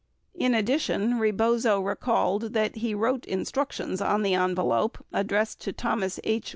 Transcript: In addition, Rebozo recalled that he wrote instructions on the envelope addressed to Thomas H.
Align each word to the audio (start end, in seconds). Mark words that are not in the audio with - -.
In 0.33 0.55
addition, 0.55 1.19
Rebozo 1.19 1.79
recalled 1.79 2.53
that 2.53 2.77
he 2.77 2.95
wrote 2.95 3.23
instructions 3.27 4.01
on 4.01 4.23
the 4.23 4.33
envelope 4.33 4.97
addressed 5.13 5.61
to 5.61 5.73
Thomas 5.73 6.19
H. 6.23 6.49